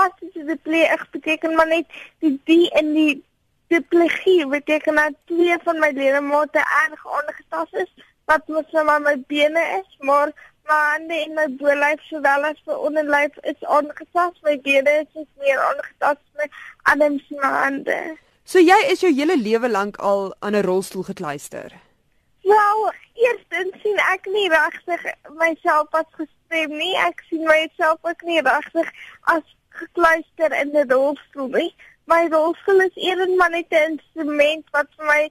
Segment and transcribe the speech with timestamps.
[0.00, 1.86] spastiese diplegie beteken maar net
[2.18, 3.24] die die in die
[3.68, 7.92] diplegie beteken dat twee van my ledemate erg aangetast is
[8.30, 10.30] wat mos nou maar my bene is, maar
[10.70, 14.38] my hande en my bolyf sowel as my onderlyf is aangetast.
[14.46, 16.46] My bene is meer aangetast my
[16.92, 18.00] arms en my hande.
[18.44, 21.74] So jy is jou hele lewe lank al aan 'n rolstoel gekluister.
[22.42, 25.02] Wel, eerstens sien ek nie regtig
[25.38, 26.94] myself as gestrem nie.
[27.08, 28.88] Ek sien myself ook nie regtig
[29.20, 29.42] as
[29.82, 31.74] gekluister in 'n rolstoel nie.
[32.04, 35.22] My rolstoel is eerder maar net 'n instrument wat vir my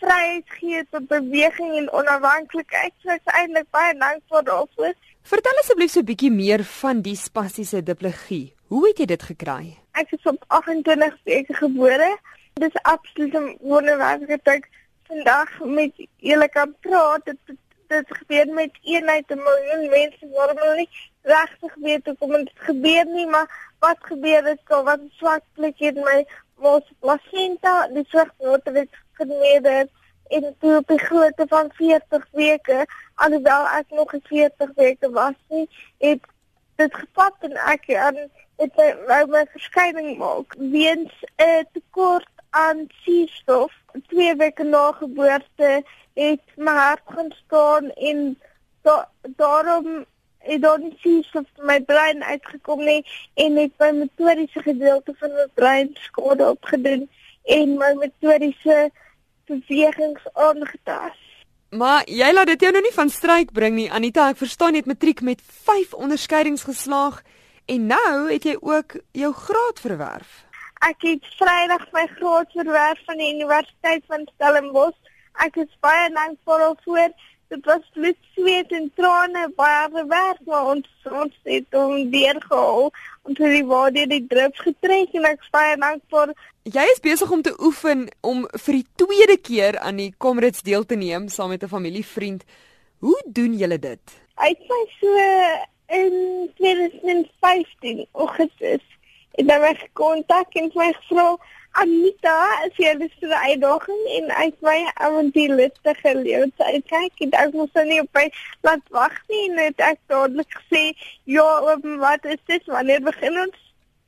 [0.00, 2.92] vryheid gee tot beweging en onafhanklikheid.
[3.02, 4.94] So ek is eintlik baie dankbaar daarvoor.
[5.22, 8.54] Vertel asseblief so 'n bietjie meer van die spastiese diplegie.
[8.66, 9.78] Hoe het jy dit gekry?
[9.92, 12.18] Ek is op 28 weke gebore.
[12.54, 14.64] Dit is absoluut 'n wonderwerklike ding
[15.06, 17.24] vandag met julle kan praat.
[17.24, 17.38] Dit
[17.92, 20.26] dit gebeur met eenheid 'n miljoen mense
[20.76, 20.88] nie
[21.22, 25.78] regtig weet hoe kom dit gebeur nie, maar wat gebeur is so wat swak plek
[25.78, 26.24] in my
[26.62, 29.88] mos placenta, die vrugmotor het geneer
[30.32, 35.38] en toe op die grootte van 40 weke, alhoewel ek nog 'n 40 weke was
[35.48, 36.22] nie, het
[36.76, 38.18] dit gevat en ek aan
[38.56, 38.74] dit
[39.08, 43.72] wou my verskyning maak weens 'n tekort aan suurstof.
[44.08, 48.38] Twee weke na geboorte het my hart gaan staan en
[48.82, 50.04] da daarom
[50.42, 53.00] het dan nie suurstof in my brein uitgekom nie
[53.34, 57.08] en het my motoriese gedeelte van my brein skade opgedoen
[57.44, 58.90] en my motoriese
[59.50, 61.20] bewegings aangetast.
[61.72, 64.82] Maar jy laat dit jou nou nie van stryk bring nie Anita, ek verstaan jy
[64.84, 67.22] het matriek met 5 onderskeidings geslaag
[67.72, 70.42] en nou het jy ook jou graad verwerf.
[70.82, 74.98] Ek het Vrydag my graad verwerf van die Universiteit van Stellenbosch.
[75.40, 77.12] Ek is baie dankbaar daarvoor.
[77.52, 82.86] Dit was bloed, sweet en trane baie werk maar ons ons het hom deurgehou
[83.28, 86.32] en vir die waarde die druk getrek en ek is baie dankbaar.
[86.64, 90.86] Jy is besig om te oefen om vir die tweede keer aan die Comrades deel
[90.88, 92.46] te neem saam met 'n familievriend.
[93.04, 94.16] Hoe doen julle dit?
[94.40, 95.12] Ek sê so
[96.00, 98.84] in 2015 Augustus
[99.36, 101.36] het ek kontak en my gevra
[101.80, 102.32] Anita,
[102.64, 107.30] as jy lus vir 'n uitdaging en uit my avontuurliste geleef, so ek kyk en
[107.42, 108.24] ek moes nou nie op my
[108.66, 110.82] laat wag nie en het ek dadelik gesê,
[111.24, 112.66] ja, oom, wat is dit?
[112.74, 113.56] Wanneer begin ons?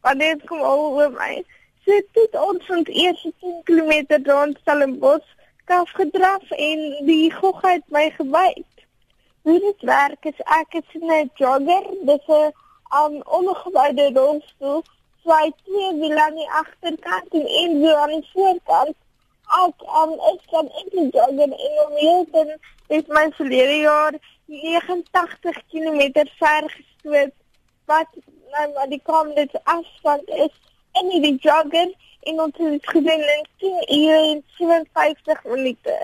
[0.04, 1.40] Wanneer kom al oor my?
[1.86, 5.30] So dit ons ons eerste 10 km rond Stellenbosch
[5.64, 8.84] kaf gedraf en die gogga het my gebyt.
[9.48, 12.52] Hoe dit werk is ek is 'n jogger, dis 'n
[12.92, 14.84] um, ongebouwde rolstoel
[15.24, 18.96] twee twee wiele aan die agterkant en een wiel aan die voorkant.
[19.64, 22.54] Ek um, ek kan ek die joggen in Milton
[22.98, 27.34] is my verlede jaar 89 km ver gestoot
[27.90, 28.08] wat
[28.52, 30.54] nou maar die kom dit asfalt is
[31.00, 35.98] en die jogger en ons het gedoen in 10 ure en 57 minute.